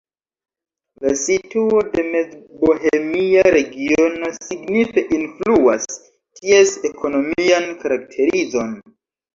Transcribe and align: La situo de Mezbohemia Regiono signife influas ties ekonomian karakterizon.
La 1.03 1.11
situo 1.23 1.81
de 1.97 2.05
Mezbohemia 2.15 3.43
Regiono 3.57 4.33
signife 4.49 5.07
influas 5.21 5.89
ties 6.01 6.77
ekonomian 6.93 7.75
karakterizon. 7.85 8.79